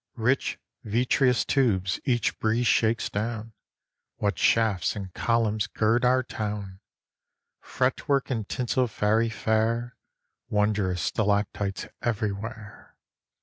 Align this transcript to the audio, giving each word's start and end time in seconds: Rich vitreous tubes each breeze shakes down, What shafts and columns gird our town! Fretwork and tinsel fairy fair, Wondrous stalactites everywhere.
Rich 0.17 0.57
vitreous 0.83 1.45
tubes 1.45 1.99
each 2.05 2.39
breeze 2.39 2.65
shakes 2.65 3.07
down, 3.07 3.53
What 4.15 4.39
shafts 4.39 4.95
and 4.95 5.13
columns 5.13 5.67
gird 5.67 6.03
our 6.03 6.23
town! 6.23 6.79
Fretwork 7.59 8.31
and 8.31 8.49
tinsel 8.49 8.87
fairy 8.87 9.29
fair, 9.29 9.95
Wondrous 10.49 11.03
stalactites 11.03 11.85
everywhere. 12.01 12.95